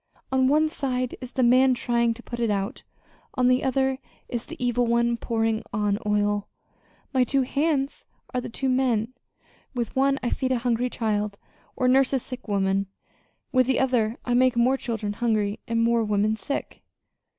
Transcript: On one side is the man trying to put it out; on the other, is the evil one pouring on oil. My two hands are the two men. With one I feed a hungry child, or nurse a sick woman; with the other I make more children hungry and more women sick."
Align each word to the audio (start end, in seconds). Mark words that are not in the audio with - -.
On 0.31 0.47
one 0.47 0.67
side 0.67 1.15
is 1.21 1.31
the 1.33 1.43
man 1.43 1.75
trying 1.75 2.15
to 2.15 2.23
put 2.23 2.39
it 2.39 2.49
out; 2.49 2.81
on 3.35 3.47
the 3.47 3.63
other, 3.63 3.99
is 4.27 4.47
the 4.47 4.55
evil 4.57 4.87
one 4.87 5.15
pouring 5.15 5.61
on 5.71 5.99
oil. 6.07 6.47
My 7.13 7.23
two 7.23 7.43
hands 7.43 8.07
are 8.33 8.41
the 8.41 8.49
two 8.49 8.67
men. 8.67 9.13
With 9.75 9.95
one 9.95 10.17
I 10.23 10.31
feed 10.31 10.51
a 10.53 10.57
hungry 10.57 10.89
child, 10.89 11.37
or 11.75 11.87
nurse 11.87 12.13
a 12.13 12.19
sick 12.19 12.47
woman; 12.47 12.87
with 13.51 13.67
the 13.67 13.79
other 13.79 14.17
I 14.25 14.33
make 14.33 14.55
more 14.57 14.75
children 14.75 15.13
hungry 15.13 15.59
and 15.67 15.83
more 15.83 16.03
women 16.03 16.35
sick." 16.35 16.81